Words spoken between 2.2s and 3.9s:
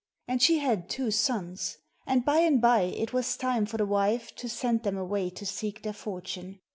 by and by it was time for the